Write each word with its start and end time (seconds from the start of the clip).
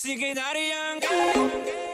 Ya 0.00 0.94
no 1.00 1.87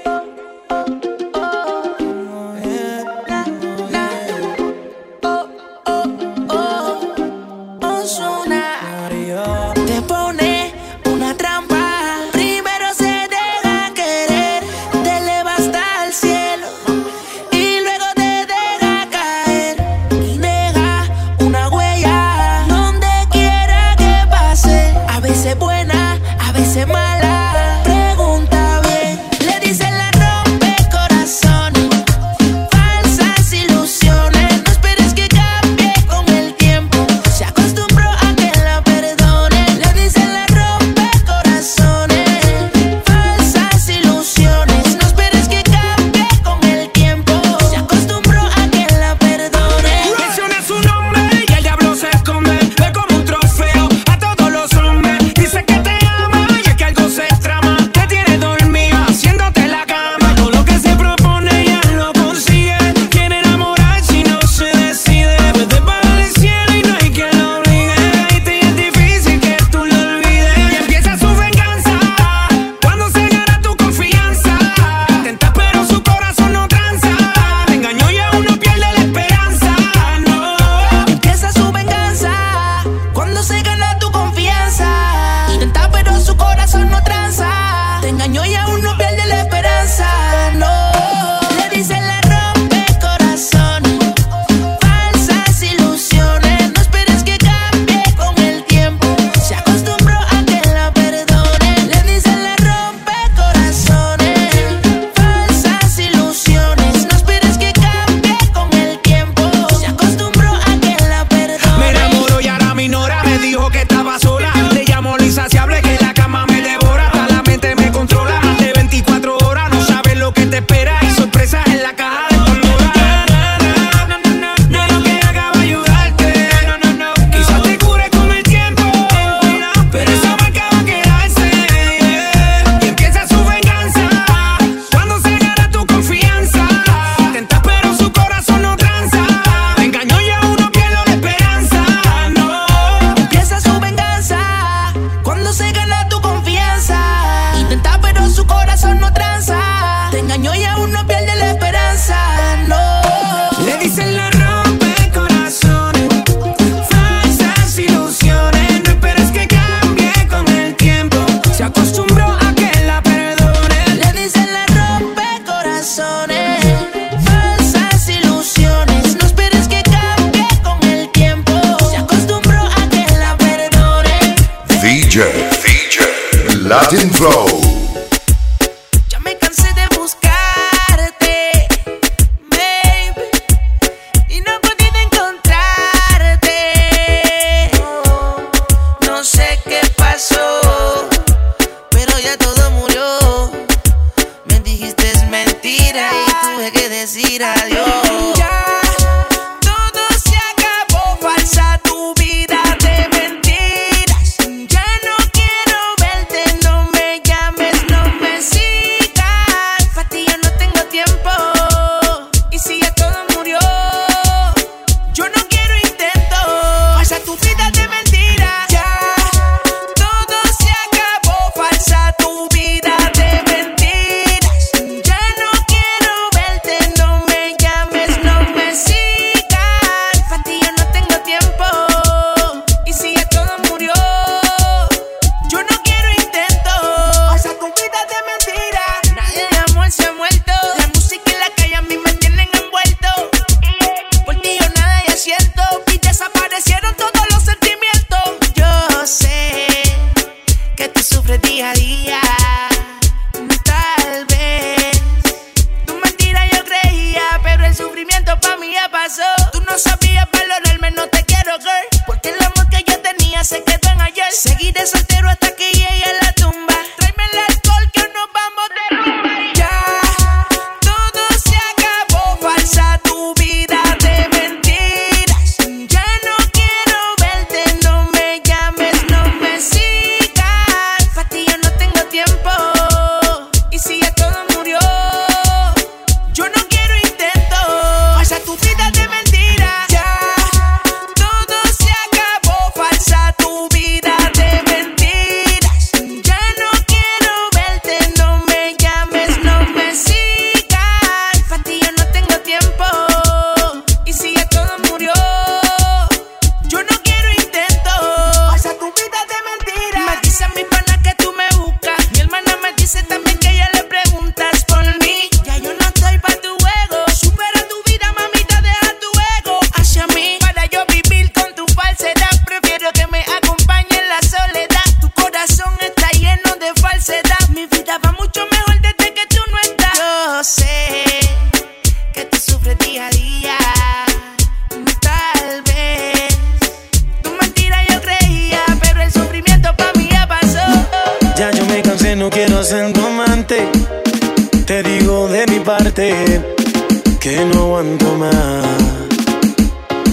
que 345.94 347.44
no 347.52 347.60
aguanto 347.66 348.16
más. 348.16 348.66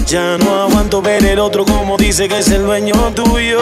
Ya 0.06 0.38
no 0.38 0.62
aguanto 0.62 1.02
ver 1.02 1.24
el 1.24 1.40
otro 1.40 1.64
como 1.64 1.96
dice 1.96 2.28
que 2.28 2.38
es 2.38 2.48
el 2.50 2.62
dueño 2.62 2.94
tuyo. 3.14 3.58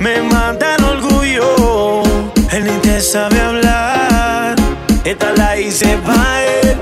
Me 0.00 0.22
mata 0.22 0.74
el 0.74 0.84
orgullo. 0.84 2.02
Él 2.50 2.64
ni 2.64 2.76
te 2.80 3.00
sabe 3.00 3.40
hablar. 3.40 4.56
Esta 5.04 5.32
la 5.36 5.56
hice 5.56 5.96
para 6.04 6.44
él. 6.44 6.76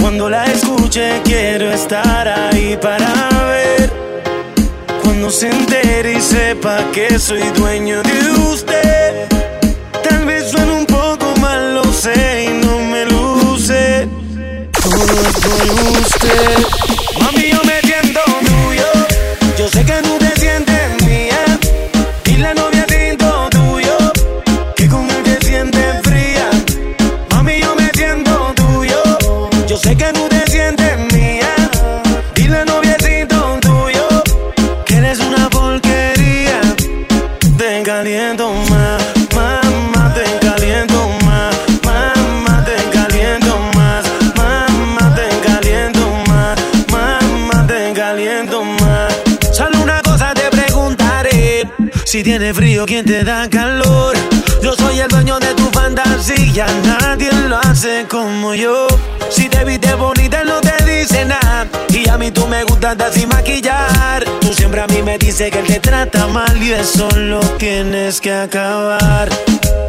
Cuando 0.00 0.28
la 0.28 0.44
escuche 0.44 1.22
quiero 1.24 1.72
estar 1.72 2.28
ahí 2.28 2.76
para 2.76 3.30
ver. 3.48 3.90
Cuando 5.02 5.30
se 5.30 5.48
entere 5.48 6.18
y 6.18 6.20
sepa 6.20 6.78
que 6.92 7.18
soy 7.18 7.42
dueño 7.56 8.02
de 8.02 8.30
usted. 8.52 9.03
Mami, 17.20 17.50
yo 17.50 17.60
me 17.64 17.80
siento 17.80 18.20
tuyo. 18.40 18.86
Yo 19.58 19.68
sé 19.68 19.84
que 19.84 20.00
no 20.02 20.16
te 20.18 20.40
sientes 20.40 21.02
mía. 21.04 21.58
Y 22.26 22.36
la 22.36 22.54
novia 22.54 22.86
tinto 22.86 23.48
tuyo. 23.50 23.96
Que 24.76 24.88
con 24.88 25.10
él 25.10 25.22
te 25.24 25.44
sientes 25.44 26.02
fría. 26.02 26.50
Mami, 27.30 27.60
yo 27.60 27.74
me 27.74 27.90
siento 27.94 28.54
tuyo. 28.54 29.02
Yo 29.66 29.76
sé 29.76 29.96
que 29.96 30.12
no 30.12 30.28
te 30.28 30.46
sientes 30.50 30.98
mía. 31.12 31.54
Dile 32.34 32.64
noviecito 32.64 33.58
tuyo 33.60 34.06
que 34.86 34.94
eres 34.96 35.18
una 35.20 35.50
porquería. 35.50 36.60
Te 37.58 37.82
caliento 37.82 38.52
más, 38.70 38.83
si 52.14 52.22
tiene 52.22 52.54
frío, 52.54 52.86
¿quién 52.86 53.04
te 53.04 53.24
da 53.24 53.50
calor? 53.50 54.16
Yo 54.62 54.72
soy 54.74 55.00
el 55.00 55.08
dueño 55.08 55.36
de 55.40 55.52
tu 55.54 55.68
fantasía, 55.70 56.64
nadie 56.84 57.32
lo 57.48 57.58
hace 57.58 58.06
como 58.08 58.54
yo. 58.54 58.86
Si 59.30 59.48
te 59.48 59.64
viste 59.64 59.92
bonita, 59.94 60.44
no 60.44 60.60
te 60.60 60.76
dice 60.84 61.24
nada. 61.24 61.66
Y 61.88 62.08
a 62.08 62.16
mí 62.16 62.30
tú 62.30 62.46
me 62.46 62.62
gustas 62.62 63.14
sin 63.14 63.28
maquillar. 63.28 64.22
Tú 64.40 64.54
siempre 64.54 64.80
a 64.82 64.86
mí 64.86 65.02
me 65.02 65.18
dices 65.18 65.50
que 65.50 65.58
él 65.58 65.66
te 65.66 65.80
trata 65.80 66.28
mal 66.28 66.56
y 66.62 66.70
eso 66.70 67.08
lo 67.16 67.40
tienes 67.58 68.20
que 68.20 68.32
acabar. 68.32 69.28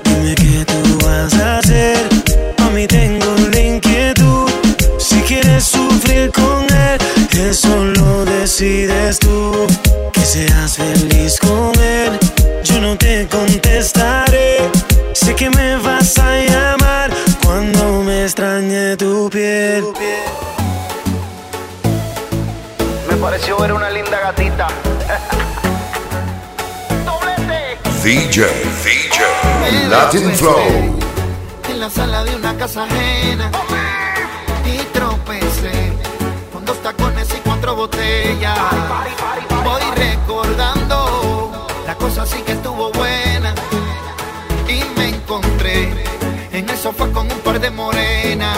Dime 0.06 0.34
qué 0.34 0.66
tú 0.66 1.06
vas 1.06 1.32
a 1.36 1.60
hacer. 1.60 2.10
A 2.58 2.72
mí 2.72 2.88
tengo 2.88 3.36
la 3.52 3.60
inquietud. 3.60 4.50
Si 4.98 5.22
quieres 5.22 5.64
sufrir 5.64 6.32
con 6.32 6.64
él, 6.76 6.98
eso 7.38 7.84
lo 7.84 8.26
decides 8.26 9.20
tú. 9.20 9.68
Que 10.14 10.22
seas 10.22 10.78
feliz 10.78 11.40
con 11.40 11.72
él, 11.80 12.20
yo 12.64 12.80
no 12.80 12.98
te 12.98 13.28
contestaré. 13.28 14.70
Sé 15.14 15.36
que 15.36 15.50
me 15.50 15.78
vas 15.78 16.18
a 16.18 16.38
llamar 16.38 17.12
cuando 17.44 18.04
me 18.04 18.24
extrañe 18.24 18.96
tu 18.98 19.30
piel. 19.30 19.84
Me 23.10 23.16
pareció 23.18 23.58
ver 23.58 23.74
una 23.74 23.90
linda 23.90 24.20
gatita. 24.20 24.68
Doblete. 27.06 27.78
DJ, 28.04 28.46
DJ, 28.84 29.90
Latin 29.90 30.32
Flow. 30.36 31.00
en 31.70 31.80
la 31.80 31.90
sala 31.90 32.24
de 32.24 32.36
una 32.36 32.56
casa 32.56 32.84
ajena 32.84 33.52
Voy 39.64 39.82
recordando, 39.96 41.68
la 41.86 41.94
cosa 41.96 42.26
sí 42.26 42.42
que 42.42 42.54
estuvo 42.54 42.92
buena 42.92 43.54
y 44.68 44.84
me 44.98 45.10
encontré 45.10 45.94
en 46.52 46.68
el 46.68 46.78
sofá 46.80 47.08
con 47.10 47.32
un 47.32 47.40
par 47.42 47.60
de 47.60 47.70
morenas. 47.70 48.58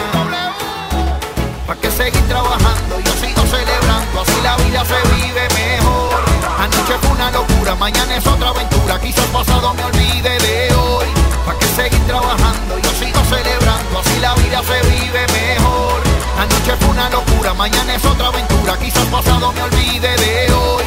¿Pa' 1.66 1.76
que 1.76 1.90
seguir 1.90 2.22
trabajando? 2.26 3.00
Yo 3.00 3.12
sigo 3.12 3.42
celebrando, 3.42 4.22
así 4.22 4.40
la 4.42 4.56
vida 4.56 4.82
se 4.86 4.98
vive 5.14 5.46
mejor. 5.54 6.20
Anoche 6.58 6.94
fue 7.02 7.10
una 7.10 7.30
locura, 7.30 7.74
mañana 7.74 8.16
es 8.16 8.26
otra 8.26 8.48
aventura. 8.48 8.98
Quizás 8.98 9.26
pasado 9.26 9.74
me 9.74 9.84
olvide 9.84 10.38
de 10.38 10.74
hoy. 10.74 11.06
¿Pa' 11.44 11.58
que 11.58 11.66
seguir 11.66 12.00
trabajando? 12.06 12.78
Yo 12.78 12.90
sigo 12.92 13.22
celebrando, 13.24 13.98
así 14.00 14.20
la 14.20 14.34
vida 14.36 14.62
se 14.62 14.88
vive 14.88 15.26
mejor. 15.34 16.07
Anoche 16.38 16.76
fue 16.78 16.90
una 16.90 17.10
locura, 17.10 17.52
mañana 17.54 17.96
es 17.96 18.04
otra 18.04 18.28
aventura. 18.28 18.78
Quizás 18.78 19.06
pasado 19.06 19.52
me 19.52 19.62
olvide 19.62 20.16
de 20.16 20.52
hoy. 20.52 20.84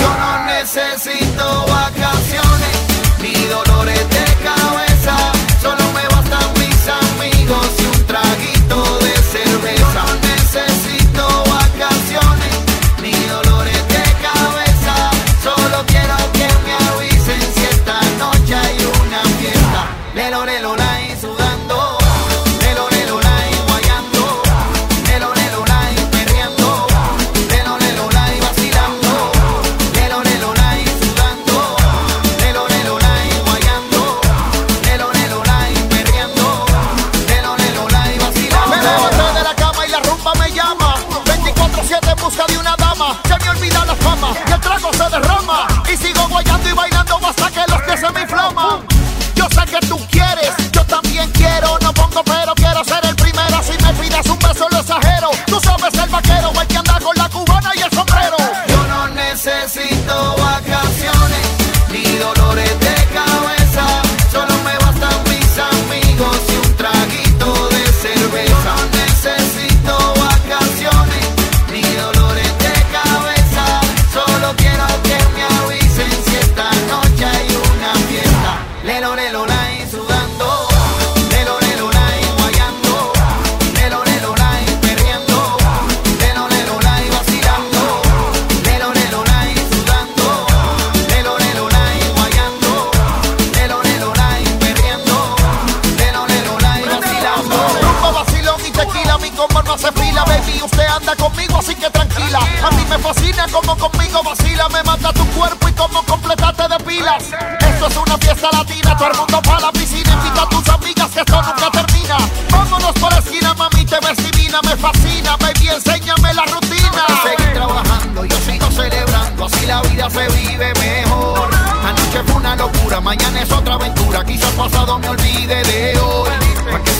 Yo 0.00 0.08
no 0.18 0.44
necesito 0.46 1.66
vacaciones 1.68 2.76
ni 3.20 3.32
dolores 3.46 3.65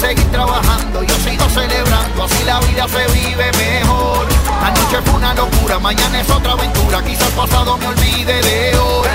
seguir 0.07 0.31
trabajando? 0.31 1.03
Yo 1.03 1.15
sigo 1.17 1.49
celebrando, 1.49 2.25
así 2.25 2.45
la 2.45 2.61
vida 2.61 2.87
se 2.89 3.07
vive 3.13 3.51
mejor. 3.53 4.27
Anoche 4.63 5.03
fue 5.05 5.15
una 5.15 5.35
locura, 5.35 5.79
mañana 5.79 6.21
es 6.21 6.31
otra 6.31 6.53
aventura. 6.53 7.03
Quizás 7.03 7.31
pasado 7.31 7.77
me 7.79 7.87
olvide 7.89 8.41
de 8.43 8.79
hoy. 8.79 9.09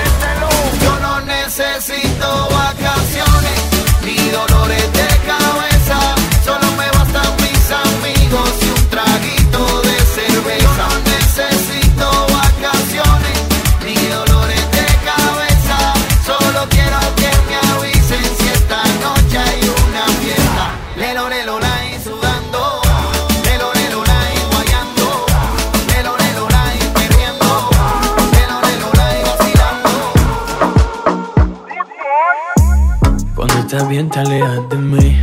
Bien, 33.92 34.08
te 34.08 34.20
alejas 34.20 34.68
de 34.70 34.76
mí. 34.78 35.18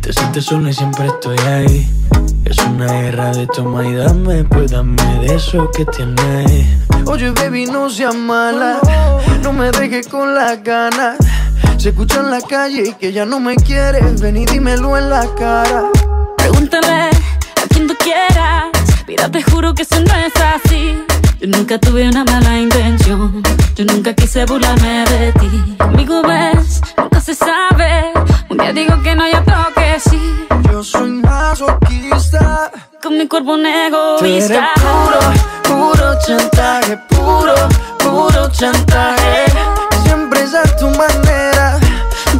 Te 0.00 0.12
sientes 0.12 0.44
sola 0.44 0.70
y 0.70 0.72
siempre 0.72 1.06
estoy 1.06 1.38
ahí. 1.38 1.88
Es 2.44 2.58
una 2.58 2.86
guerra 2.86 3.30
de 3.30 3.46
toma 3.46 3.86
y 3.86 3.94
dame, 3.94 4.42
pues 4.42 4.72
dame 4.72 5.20
de 5.20 5.36
eso 5.36 5.70
que 5.70 5.84
tienes. 5.84 6.66
Oye, 7.04 7.30
baby, 7.30 7.66
no 7.66 7.88
seas 7.88 8.16
mala. 8.16 8.80
No 9.42 9.52
me 9.52 9.70
dejes 9.70 10.08
con 10.08 10.34
las 10.34 10.60
ganas. 10.64 11.16
Se 11.76 11.90
escucha 11.90 12.18
en 12.18 12.32
la 12.32 12.40
calle 12.40 12.88
y 12.88 12.92
que 12.94 13.12
ya 13.12 13.24
no 13.24 13.38
me 13.38 13.54
quieres. 13.54 14.20
Ven 14.20 14.36
y 14.36 14.46
dímelo 14.46 14.98
en 14.98 15.10
la 15.10 15.24
cara. 15.36 15.84
Pregúntale 16.38 17.10
a 17.10 17.68
quien 17.68 17.86
tú 17.86 17.94
quieras. 18.02 18.64
Mira, 19.06 19.30
te 19.30 19.44
juro 19.44 19.74
que 19.74 19.82
eso 19.82 20.00
no 20.00 20.14
es 20.16 20.32
así. 20.36 21.04
Yo 21.40 21.46
nunca 21.46 21.78
tuve 21.78 22.08
una 22.08 22.24
mala 22.24 22.58
intención. 22.58 23.44
Yo 23.76 23.84
nunca 23.84 24.12
quise 24.12 24.44
burlarme 24.44 25.04
de 25.04 25.32
ti. 25.34 25.76
Conmigo 25.78 26.20
ves, 26.22 26.80
nunca 27.18 27.20
se 27.20 27.34
sabe. 27.34 28.12
Un 28.48 28.56
día 28.58 28.72
digo 28.72 29.02
que 29.02 29.14
no, 29.14 29.26
y 29.28 29.32
otro 29.32 29.54
que 29.74 30.00
sí. 30.00 30.46
Yo 30.70 30.82
soy 30.82 31.10
masoquista. 31.10 32.70
Con 33.02 33.16
mi 33.16 33.26
cuerpo 33.26 33.52
un 33.52 33.62
Tú 33.62 34.24
eres 34.24 34.50
egoísta. 34.50 34.70
puro, 34.74 35.20
puro 35.62 36.18
chantaje, 36.26 36.96
puro, 37.08 37.54
puro 37.98 38.50
chantaje. 38.50 39.44
Siempre 40.04 40.42
es 40.42 40.54
a 40.54 40.62
tu 40.76 40.86
manera. 40.90 41.78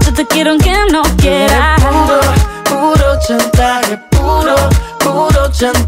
Yo 0.04 0.12
te 0.12 0.26
quiero 0.26 0.50
aunque 0.50 0.74
no 0.92 1.02
quieras. 1.16 1.80
Puro, 1.80 2.20
puro 2.64 3.18
chantaje, 3.26 3.98
puro, 4.10 4.54
puro 4.98 5.52
chantaje. 5.52 5.87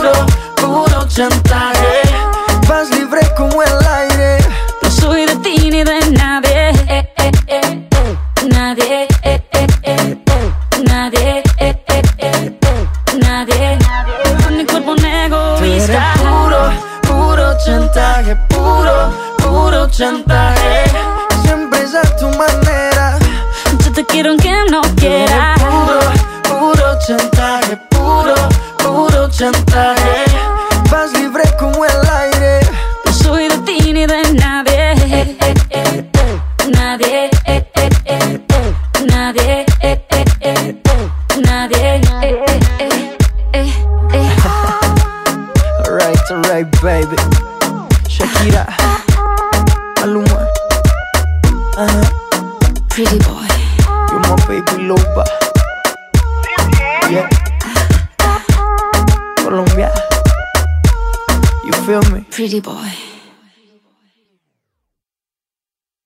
chantaje. 1.13 2.01
Vas 2.67 2.89
libre 2.91 3.21
como 3.35 3.61
el 3.61 3.87
aire. 3.87 4.37
No 4.81 4.89
soy 4.89 5.25
de 5.25 5.35
ti 5.37 5.69
ni 5.69 5.83
de 5.83 5.99
nadie 6.11 6.69
eh, 6.87 7.13
eh, 7.17 7.31
eh. 7.47 7.87
Nadie 8.49 9.07
eh, 9.23 9.41
eh, 9.51 9.67
eh, 9.83 10.11
eh. 10.27 10.83
Nadie. 10.85 11.43
Nadie 13.19 13.77
Con 14.43 14.57
mi 14.57 14.65
cuerpo 14.65 14.91
un 14.91 15.05
eres 15.05 15.89
puro, 16.21 16.71
puro 17.01 17.57
chantaje, 17.65 18.35
puro, 18.49 19.11
puro 19.37 19.87
chantaje. 19.89 20.83
Siempre 21.43 21.81
es 21.83 21.93
a 21.95 22.01
tu 22.17 22.27
manera. 22.29 23.17
Yo 23.83 23.91
te 23.91 24.05
quiero 24.05 24.29
aunque 24.31 24.51
no 24.69 24.81
quieras 24.95 25.59
Puro, 25.59 25.99
puro 26.43 26.97
chantaje, 27.05 27.77
puro, 27.89 28.35
puro 28.77 29.29
chantaje. 29.29 30.30
Nadie 39.41 39.65
eh, 39.81 39.97
eh, 40.11 40.25
eh. 40.41 40.75
Nadie 41.41 41.77
eh, 41.77 42.01
eh, 42.21 42.59
eh, 42.79 43.13
eh, 43.53 43.73
eh. 44.13 44.29
Alright, 45.87 46.31
alright, 46.31 46.81
baby. 46.81 47.40